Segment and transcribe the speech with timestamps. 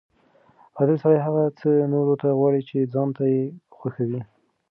[0.77, 3.41] عادل سړی هغه څه نورو ته غواړي چې ځان ته یې
[3.77, 4.21] خوښوي.